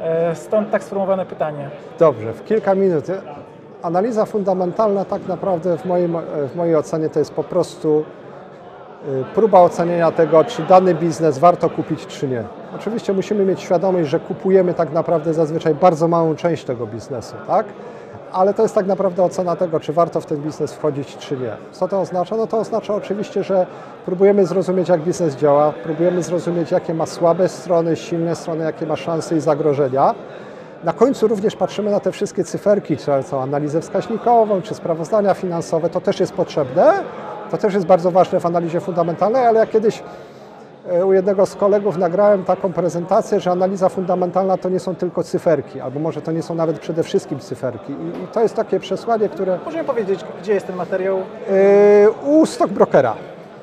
e, 0.00 0.34
stąd 0.34 0.70
tak 0.70 0.84
sformułowane 0.84 1.26
pytanie. 1.26 1.70
Dobrze, 1.98 2.32
w 2.32 2.44
kilka 2.44 2.74
minut. 2.74 3.04
Analiza 3.82 4.26
fundamentalna 4.26 5.04
tak 5.04 5.26
naprawdę 5.28 5.78
w, 5.78 5.84
moim, 5.84 6.16
w 6.52 6.56
mojej 6.56 6.76
ocenie 6.76 7.08
to 7.08 7.18
jest 7.18 7.34
po 7.34 7.44
prostu 7.44 8.04
y, 9.08 9.24
próba 9.34 9.60
ocenienia 9.60 10.10
tego, 10.10 10.44
czy 10.44 10.62
dany 10.62 10.94
biznes 10.94 11.38
warto 11.38 11.70
kupić, 11.70 12.06
czy 12.06 12.28
nie. 12.28 12.44
Oczywiście 12.76 13.12
musimy 13.12 13.44
mieć 13.44 13.60
świadomość, 13.60 14.08
że 14.08 14.20
kupujemy 14.20 14.74
tak 14.74 14.92
naprawdę 14.92 15.34
zazwyczaj 15.34 15.74
bardzo 15.74 16.08
małą 16.08 16.36
część 16.36 16.64
tego 16.64 16.86
biznesu, 16.86 17.34
tak? 17.46 17.66
Ale 18.32 18.54
to 18.54 18.62
jest 18.62 18.74
tak 18.74 18.86
naprawdę 18.86 19.22
ocena 19.22 19.56
tego, 19.56 19.80
czy 19.80 19.92
warto 19.92 20.20
w 20.20 20.26
ten 20.26 20.38
biznes 20.38 20.72
wchodzić, 20.72 21.16
czy 21.16 21.36
nie. 21.36 21.56
Co 21.72 21.88
to 21.88 22.00
oznacza? 22.00 22.36
No 22.36 22.46
to 22.46 22.58
oznacza 22.58 22.94
oczywiście, 22.94 23.44
że 23.44 23.66
próbujemy 24.06 24.46
zrozumieć, 24.46 24.88
jak 24.88 25.00
biznes 25.00 25.36
działa, 25.36 25.72
próbujemy 25.72 26.22
zrozumieć, 26.22 26.70
jakie 26.70 26.94
ma 26.94 27.06
słabe 27.06 27.48
strony, 27.48 27.96
silne 27.96 28.36
strony, 28.36 28.64
jakie 28.64 28.86
ma 28.86 28.96
szanse 28.96 29.36
i 29.36 29.40
zagrożenia. 29.40 30.14
Na 30.84 30.92
końcu 30.92 31.28
również 31.28 31.56
patrzymy 31.56 31.90
na 31.90 32.00
te 32.00 32.12
wszystkie 32.12 32.44
cyferki, 32.44 32.96
czy 32.96 33.10
co 33.30 33.42
analizę 33.42 33.80
wskaźnikową, 33.80 34.62
czy 34.62 34.74
sprawozdania 34.74 35.34
finansowe, 35.34 35.90
to 35.90 36.00
też 36.00 36.20
jest 36.20 36.32
potrzebne. 36.32 36.92
To 37.50 37.58
też 37.58 37.74
jest 37.74 37.86
bardzo 37.86 38.10
ważne 38.10 38.40
w 38.40 38.46
analizie 38.46 38.80
fundamentalnej, 38.80 39.46
ale 39.46 39.60
ja 39.60 39.66
kiedyś 39.66 40.02
u 41.06 41.12
jednego 41.12 41.46
z 41.46 41.54
kolegów 41.54 41.96
nagrałem 41.96 42.44
taką 42.44 42.72
prezentację, 42.72 43.40
że 43.40 43.50
analiza 43.50 43.88
fundamentalna 43.88 44.56
to 44.56 44.68
nie 44.68 44.80
są 44.80 44.94
tylko 44.94 45.22
cyferki, 45.22 45.80
albo 45.80 46.00
może 46.00 46.22
to 46.22 46.32
nie 46.32 46.42
są 46.42 46.54
nawet 46.54 46.78
przede 46.78 47.02
wszystkim 47.02 47.38
cyferki. 47.38 47.92
I, 47.92 48.24
i 48.24 48.26
to 48.32 48.40
jest 48.40 48.54
takie 48.54 48.80
przesłanie, 48.80 49.28
które 49.28 49.58
Możemy 49.64 49.84
powiedzieć, 49.84 50.24
gdzie 50.42 50.54
jest 50.54 50.66
ten 50.66 50.76
materiał? 50.76 51.16
Yy, 51.16 52.30
u 52.30 52.46
Stockbrokera. 52.46 53.14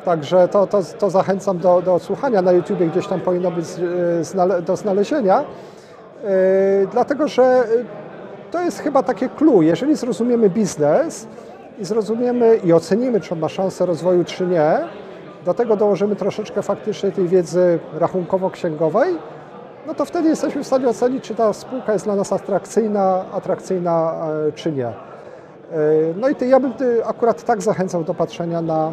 Także 0.06 0.48
to, 0.48 0.68
to, 0.68 0.82
to 1.00 1.10
zachęcam 1.10 1.58
do, 1.58 1.82
do 1.82 1.94
odsłuchania. 1.94 2.42
Na 2.42 2.52
YouTubie 2.52 2.88
gdzieś 2.88 3.08
tam 3.08 3.20
powinno 3.20 3.52
być 3.52 3.66
znale, 4.22 4.62
do 4.62 4.76
znalezienia. 4.76 5.44
Yy, 6.24 6.30
dlatego, 6.92 7.28
że 7.28 7.64
to 8.52 8.62
jest 8.62 8.80
chyba 8.80 9.04
takie 9.04 9.30
clue. 9.30 9.62
Jeżeli 9.62 9.96
zrozumiemy 9.96 10.50
biznes 10.50 11.28
i 11.80 11.86
zrozumiemy 11.86 12.58
i 12.58 12.74
ocenimy, 12.74 13.22
czy 13.22 13.34
on 13.34 13.40
ma 13.40 13.50
szansę 13.50 13.86
rozwoju, 13.86 14.24
czy 14.24 14.48
nie, 14.48 14.80
do 15.48 15.54
tego 15.54 15.76
dołożymy 15.76 16.16
troszeczkę 16.16 16.62
faktycznie 16.62 17.12
tej 17.12 17.28
wiedzy 17.28 17.80
rachunkowo-księgowej, 18.00 19.16
no 19.88 19.94
to 19.94 20.06
wtedy 20.06 20.30
jesteśmy 20.30 20.64
w 20.64 20.68
stanie 20.68 20.88
ocenić, 20.90 21.24
czy 21.24 21.36
ta 21.36 21.54
spółka 21.54 21.94
jest 21.94 22.06
dla 22.06 22.16
nas 22.16 22.34
atrakcyjna, 22.34 23.26
atrakcyjna 23.34 24.14
e, 24.48 24.52
czy 24.52 24.72
nie. 24.72 24.88
E, 24.88 24.94
No 26.16 26.30
i 26.30 26.36
ty, 26.36 26.48
ja 26.48 26.60
bym 26.60 26.74
ty 26.74 27.06
akurat 27.06 27.44
tak 27.44 27.62
zachęcał 27.62 28.04
do 28.04 28.14
patrzenia 28.14 28.62
na, 28.62 28.92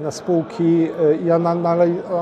na 0.00 0.10
spółki 0.10 0.88
e, 1.10 1.14
i 1.14 1.24
na, 1.24 1.54
na 1.54 1.76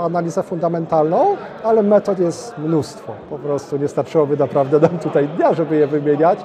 analizę 0.05 0.43
fundamentalną, 0.43 1.37
ale 1.65 1.83
metod 1.83 2.19
jest 2.19 2.59
mnóstwo. 2.59 3.13
Po 3.31 3.39
prostu 3.39 3.77
nie 3.77 3.89
starczyłoby 3.89 4.37
naprawdę 4.37 4.81
nam 4.81 4.99
tutaj 4.99 5.29
dnia, 5.29 5.55
żeby 5.55 5.77
je 5.77 5.87
wymieniać. 5.87 6.39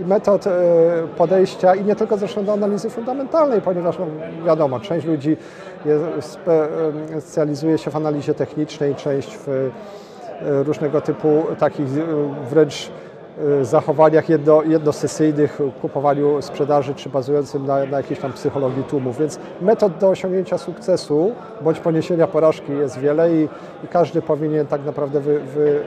I 0.00 0.04
metod 0.04 0.46
e, 0.46 0.50
podejścia, 1.16 1.74
i 1.74 1.84
nie 1.84 1.96
tylko 1.96 2.16
zresztą 2.16 2.44
do 2.44 2.52
analizy 2.52 2.90
fundamentalnej, 2.90 3.60
ponieważ 3.60 3.98
no, 3.98 4.06
wiadomo, 4.46 4.80
część 4.80 5.06
ludzi 5.06 5.36
jest, 5.84 6.04
e, 6.14 6.20
specjalizuje 7.20 7.78
się 7.78 7.90
w 7.90 7.96
analizie 7.96 8.34
technicznej, 8.34 8.94
część 8.94 9.36
w 9.36 9.48
e, 9.48 10.62
różnego 10.62 11.00
typu 11.00 11.42
takich 11.58 11.86
wręcz 12.50 12.90
zachowaniach 13.62 14.28
jedno, 14.28 14.62
jednosesyjnych, 14.62 15.58
kupowaniu 15.82 16.42
sprzedaży 16.42 16.94
czy 16.94 17.08
bazującym 17.08 17.66
na, 17.66 17.86
na 17.86 17.96
jakiejś 17.96 18.20
tam 18.20 18.32
psychologii 18.32 18.84
tłumów. 18.84 19.18
Więc 19.18 19.38
metod 19.60 19.98
do 19.98 20.08
osiągnięcia 20.08 20.58
sukcesu 20.58 21.32
bądź 21.60 21.80
poniesienia 21.80 22.26
porażki 22.26 22.72
jest 22.72 22.98
wiele 22.98 23.34
i, 23.34 23.48
i 23.84 23.88
każdy 23.90 24.22
powinien 24.22 24.66
tak 24.66 24.84
naprawdę 24.84 25.20
wy, 25.20 25.40
wy, 25.40 25.80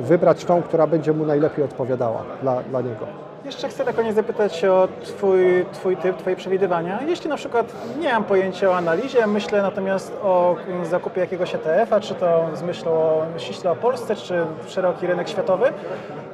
wybrać 0.00 0.44
tą, 0.44 0.62
która 0.62 0.86
będzie 0.86 1.12
mu 1.12 1.26
najlepiej 1.26 1.64
odpowiadała 1.64 2.24
dla, 2.42 2.62
dla 2.62 2.80
niego. 2.80 3.23
Jeszcze 3.44 3.68
chcę 3.68 3.84
na 3.84 3.92
koniec 3.92 4.14
zapytać 4.14 4.64
o 4.64 4.88
twój, 5.02 5.66
twój 5.72 5.96
typ, 5.96 6.16
Twoje 6.16 6.36
przewidywania. 6.36 6.98
Jeśli 7.06 7.30
na 7.30 7.36
przykład 7.36 7.72
nie 8.00 8.12
mam 8.12 8.24
pojęcia 8.24 8.70
o 8.70 8.76
analizie, 8.76 9.26
myślę 9.26 9.62
natomiast 9.62 10.16
o 10.22 10.56
zakupie 10.82 11.20
jakiegoś 11.20 11.54
ETF-a, 11.54 12.00
czy 12.00 12.14
to 12.14 12.46
z 12.54 12.62
myślą 12.62 12.92
o, 12.92 13.26
ściśle 13.36 13.70
o 13.70 13.76
Polsce, 13.76 14.16
czy 14.16 14.46
szeroki 14.66 15.06
rynek 15.06 15.28
światowy, 15.28 15.72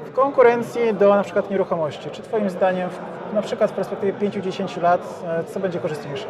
w 0.04 0.12
konkurencji 0.12 0.94
do 0.94 1.14
na 1.14 1.22
przykład 1.22 1.50
nieruchomości. 1.50 2.10
Czy 2.10 2.22
Twoim 2.22 2.50
zdaniem 2.50 2.88
na 3.34 3.42
przykład 3.42 3.70
w 3.70 3.74
perspektywie 3.74 4.12
5-10 4.12 4.82
lat, 4.82 5.24
e, 5.26 5.44
co 5.44 5.60
będzie 5.60 5.78
korzystniejsze? 5.78 6.26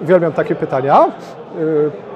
Uwielbiam 0.00 0.32
takie 0.32 0.54
pytania. 0.54 1.08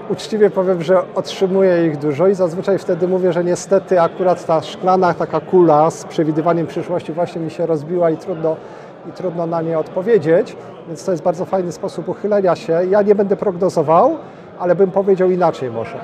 Uczciwie 0.08 0.50
powiem, 0.50 0.82
że 0.82 1.02
otrzymuję 1.14 1.86
ich 1.86 1.98
dużo 1.98 2.28
i 2.28 2.34
zazwyczaj 2.34 2.78
wtedy 2.78 3.08
mówię, 3.08 3.32
że 3.32 3.44
niestety 3.44 4.00
akurat 4.00 4.46
ta 4.46 4.62
szklana 4.62 5.14
taka 5.14 5.40
kula 5.40 5.90
z 5.90 6.04
przewidywaniem 6.04 6.66
przyszłości 6.66 7.12
właśnie 7.12 7.40
mi 7.40 7.50
się 7.50 7.66
rozbiła 7.66 8.10
i 8.10 8.16
trudno, 8.16 8.56
i 9.08 9.12
trudno 9.12 9.46
na 9.46 9.62
nie 9.62 9.78
odpowiedzieć, 9.78 10.56
więc 10.88 11.04
to 11.04 11.10
jest 11.10 11.22
bardzo 11.24 11.44
fajny 11.44 11.72
sposób 11.72 12.08
uchylenia 12.08 12.56
się. 12.56 12.80
Ja 12.90 13.02
nie 13.02 13.14
będę 13.14 13.36
prognozował, 13.36 14.16
ale 14.58 14.74
bym 14.74 14.90
powiedział 14.90 15.30
inaczej 15.30 15.70
może. 15.70 15.98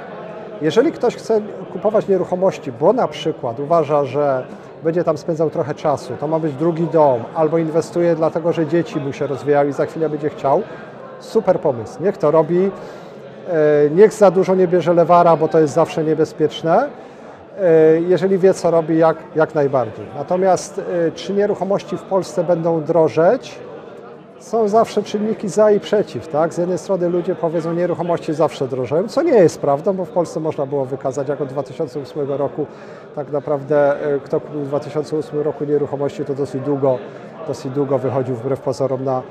Jeżeli 0.62 0.92
ktoś 0.92 1.16
chce 1.16 1.40
kupować 1.72 2.08
nieruchomości, 2.08 2.72
bo 2.72 2.92
na 2.92 3.08
przykład 3.08 3.60
uważa, 3.60 4.04
że 4.04 4.46
będzie 4.84 5.04
tam 5.04 5.18
spędzał 5.18 5.50
trochę 5.50 5.74
czasu, 5.74 6.12
to 6.20 6.26
ma 6.28 6.38
być 6.38 6.54
drugi 6.54 6.86
dom, 6.86 7.20
albo 7.34 7.58
inwestuje 7.58 8.14
dlatego, 8.14 8.52
że 8.52 8.66
dzieci 8.66 9.00
mu 9.00 9.12
się 9.12 9.26
rozwijają 9.26 9.68
i 9.68 9.72
za 9.72 9.86
chwilę 9.86 10.08
będzie 10.08 10.30
chciał, 10.30 10.62
super 11.18 11.60
pomysł. 11.60 12.02
Niech 12.02 12.16
to 12.16 12.30
robi. 12.30 12.70
E, 13.50 13.90
Niech 13.90 14.12
za 14.12 14.30
dużo 14.30 14.54
nie 14.54 14.68
bierze 14.68 14.94
lewara, 14.94 15.36
bo 15.36 15.48
to 15.48 15.60
jest 15.60 15.74
zawsze 15.74 16.04
niebezpieczne. 16.04 16.88
E, 17.60 18.00
Jeżeli 18.00 18.38
wie, 18.38 18.54
co 18.54 18.70
robi, 18.70 18.98
jak, 18.98 19.16
jak 19.36 19.54
najbardziej. 19.54 20.06
Natomiast 20.16 20.78
e, 21.06 21.10
czy 21.12 21.32
nieruchomości 21.32 21.96
w 21.96 22.02
Polsce 22.02 22.44
będą 22.44 22.82
drożeć? 22.82 23.58
Są 24.38 24.68
zawsze 24.68 25.02
czynniki 25.02 25.48
za 25.48 25.70
i 25.70 25.80
przeciw. 25.80 26.28
Tak? 26.28 26.54
Z 26.54 26.58
jednej 26.58 26.78
strony 26.78 27.08
ludzie 27.08 27.34
powiedzą, 27.34 27.72
nieruchomości 27.72 28.34
zawsze 28.34 28.68
drożeją, 28.68 29.08
co 29.08 29.22
nie 29.22 29.32
jest 29.32 29.60
prawdą, 29.60 29.92
bo 29.92 30.04
w 30.04 30.10
Polsce 30.10 30.40
można 30.40 30.66
było 30.66 30.84
wykazać, 30.84 31.28
jak 31.28 31.40
od 31.40 31.48
2008 31.48 32.30
roku 32.30 32.66
tak 33.14 33.32
naprawdę 33.32 33.94
kto 34.24 34.40
kupił 34.40 34.60
w 34.60 34.68
2008 34.68 35.40
roku 35.40 35.64
nieruchomości, 35.64 36.24
to 36.24 36.34
dosyć 36.34 36.62
długo, 36.62 36.98
dosyć 37.48 37.72
długo 37.72 37.98
wychodził 37.98 38.34
wbrew 38.34 38.60
pozorom 38.60 39.04
na, 39.04 39.22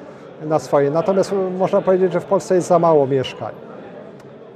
na 0.45 0.59
swoje. 0.59 0.91
Natomiast 0.91 1.33
można 1.57 1.81
powiedzieć, 1.81 2.13
że 2.13 2.19
w 2.19 2.25
Polsce 2.25 2.55
jest 2.55 2.67
za 2.67 2.79
mało 2.79 3.07
mieszkań. 3.07 3.68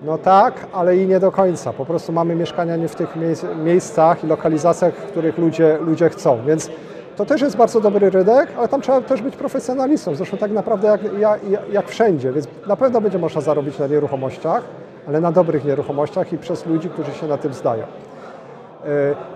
No 0.03 0.17
tak, 0.17 0.53
ale 0.73 0.97
i 0.97 1.07
nie 1.07 1.19
do 1.19 1.31
końca. 1.31 1.73
Po 1.73 1.85
prostu 1.85 2.11
mamy 2.11 2.35
mieszkania 2.35 2.75
nie 2.75 2.87
w 2.87 2.95
tych 2.95 3.15
miejsc, 3.15 3.45
miejscach 3.63 4.23
i 4.23 4.27
lokalizacjach, 4.27 4.93
w 4.93 5.03
których 5.11 5.37
ludzie, 5.37 5.77
ludzie 5.81 6.09
chcą. 6.09 6.37
Więc 6.47 6.69
to 7.17 7.25
też 7.25 7.41
jest 7.41 7.57
bardzo 7.57 7.81
dobry 7.81 8.09
rynek, 8.09 8.47
ale 8.57 8.67
tam 8.67 8.81
trzeba 8.81 9.01
też 9.01 9.21
być 9.21 9.35
profesjonalistą. 9.35 10.15
Zresztą 10.15 10.37
tak 10.37 10.51
naprawdę 10.51 10.87
jak, 10.87 11.01
jak, 11.19 11.39
jak 11.71 11.87
wszędzie. 11.87 12.31
Więc 12.31 12.47
na 12.67 12.75
pewno 12.75 13.01
będzie 13.01 13.19
można 13.19 13.41
zarobić 13.41 13.79
na 13.79 13.87
nieruchomościach, 13.87 14.63
ale 15.07 15.21
na 15.21 15.31
dobrych 15.31 15.65
nieruchomościach 15.65 16.33
i 16.33 16.37
przez 16.37 16.65
ludzi, 16.65 16.89
którzy 16.89 17.11
się 17.13 17.27
na 17.27 17.37
tym 17.37 17.53
zdają. 17.53 17.83
E, 17.83 18.87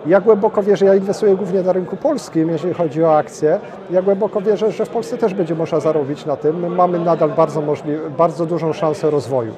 Ja 0.05 0.21
głęboko 0.21 0.63
wierzę, 0.63 0.85
ja 0.85 0.95
inwestuję 0.95 1.35
głównie 1.35 1.61
na 1.61 1.73
rynku 1.73 1.97
polskim, 1.97 2.49
jeżeli 2.49 2.73
chodzi 2.73 3.03
o 3.03 3.17
akcje. 3.17 3.59
Ja 3.89 4.01
głęboko 4.01 4.41
wierzę, 4.41 4.71
że 4.71 4.85
w 4.85 4.89
Polsce 4.89 5.17
też 5.17 5.33
będzie 5.33 5.55
można 5.55 5.79
zarobić 5.79 6.25
na 6.25 6.35
tym. 6.35 6.59
My 6.59 6.69
mamy 6.69 6.99
nadal 6.99 7.29
bardzo, 7.29 7.61
możli- 7.61 8.09
bardzo 8.17 8.45
dużą 8.45 8.73
szansę 8.73 9.09
rozwoju. 9.09 9.51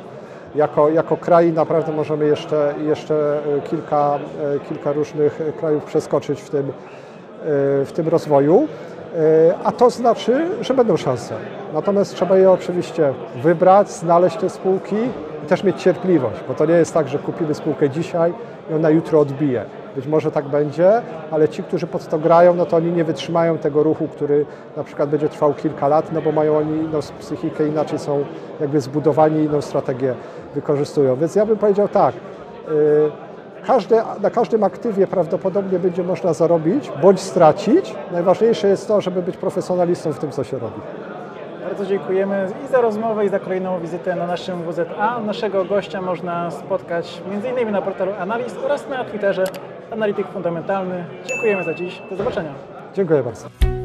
Jako, 0.55 0.89
jako 0.89 1.17
kraj 1.17 1.53
naprawdę 1.53 1.91
możemy 1.91 2.25
jeszcze, 2.25 2.73
jeszcze 2.87 3.39
e, 3.57 3.61
kilka, 3.61 4.19
e, 4.55 4.59
kilka 4.59 4.91
różnych 4.91 5.41
krajów 5.59 5.83
przeskoczyć 5.83 6.41
w 6.41 6.49
tym, 6.49 6.69
e, 6.69 6.71
w 7.85 7.91
tym 7.93 8.07
rozwoju. 8.07 8.67
A 9.63 9.71
to 9.71 9.89
znaczy, 9.89 10.47
że 10.61 10.73
będą 10.73 10.97
szanse. 10.97 11.35
Natomiast 11.73 12.15
trzeba 12.15 12.37
je 12.37 12.51
oczywiście 12.51 13.13
wybrać, 13.43 13.91
znaleźć 13.91 14.37
te 14.37 14.49
spółki 14.49 14.95
i 15.43 15.47
też 15.47 15.63
mieć 15.63 15.81
cierpliwość, 15.81 16.39
bo 16.47 16.53
to 16.53 16.65
nie 16.65 16.73
jest 16.73 16.93
tak, 16.93 17.07
że 17.07 17.19
kupimy 17.19 17.53
spółkę 17.53 17.89
dzisiaj 17.89 18.33
i 18.71 18.73
ona 18.73 18.89
jutro 18.89 19.19
odbije. 19.19 19.65
Być 19.99 20.07
może 20.07 20.31
tak 20.31 20.45
będzie, 20.45 21.01
ale 21.31 21.49
ci, 21.49 21.63
którzy 21.63 21.87
pod 21.87 22.07
to 22.07 22.19
grają, 22.19 22.53
no 22.53 22.65
to 22.65 22.77
oni 22.77 22.91
nie 22.91 23.03
wytrzymają 23.03 23.57
tego 23.57 23.83
ruchu, 23.83 24.07
który 24.07 24.45
na 24.77 24.83
przykład 24.83 25.09
będzie 25.09 25.29
trwał 25.29 25.53
kilka 25.53 25.87
lat, 25.87 26.11
no 26.11 26.21
bo 26.21 26.31
mają 26.31 26.57
oni 26.57 26.77
inną 26.77 26.99
psychikę, 27.19 27.67
inaczej 27.67 27.99
są 27.99 28.25
jakby 28.61 28.81
zbudowani, 28.81 29.43
inną 29.43 29.61
strategię 29.61 30.15
wykorzystują. 30.55 31.15
Więc 31.15 31.35
ja 31.35 31.45
bym 31.45 31.57
powiedział 31.57 31.87
tak, 31.87 32.15
y, 32.15 33.11
Każde, 33.65 34.03
na 34.21 34.29
każdym 34.29 34.63
aktywie 34.63 35.07
prawdopodobnie 35.07 35.79
będzie 35.79 36.03
można 36.03 36.33
zarobić 36.33 36.91
bądź 37.01 37.19
stracić. 37.19 37.95
Najważniejsze 38.11 38.67
jest 38.67 38.87
to, 38.87 39.01
żeby 39.01 39.21
być 39.21 39.37
profesjonalistą 39.37 40.13
w 40.13 40.19
tym, 40.19 40.31
co 40.31 40.43
się 40.43 40.59
robi. 40.59 40.81
Bardzo 41.63 41.85
dziękujemy 41.85 42.47
i 42.65 42.67
za 42.67 42.81
rozmowę, 42.81 43.25
i 43.25 43.29
za 43.29 43.39
kolejną 43.39 43.79
wizytę 43.79 44.15
na 44.15 44.27
naszym 44.27 44.63
WZA. 44.63 45.19
Naszego 45.19 45.65
gościa 45.65 46.01
można 46.01 46.51
spotkać 46.51 47.21
m.in. 47.31 47.71
na 47.71 47.81
portalu 47.81 48.11
Analiz 48.19 48.55
oraz 48.65 48.89
na 48.89 49.03
Twitterze 49.03 49.43
Analityk 49.91 50.27
Fundamentalny. 50.27 51.05
Dziękujemy 51.27 51.63
za 51.63 51.73
dziś. 51.73 52.01
Do 52.09 52.15
zobaczenia. 52.15 52.53
Dziękuję 52.95 53.23
bardzo. 53.23 53.78